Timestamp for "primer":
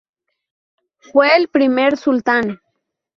1.49-1.95